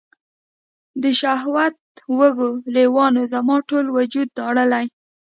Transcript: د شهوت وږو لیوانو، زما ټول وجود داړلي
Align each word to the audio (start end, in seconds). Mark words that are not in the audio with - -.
د 1.03 1.05
شهوت 1.19 1.75
وږو 2.17 2.51
لیوانو، 2.75 3.21
زما 3.33 3.55
ټول 3.69 3.85
وجود 3.97 4.27
داړلي 4.37 4.85